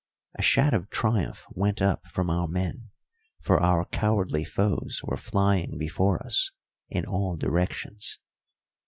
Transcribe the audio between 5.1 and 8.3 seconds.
flying before us in all directions.